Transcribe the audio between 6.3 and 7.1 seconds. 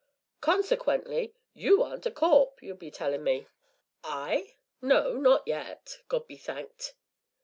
thanked!"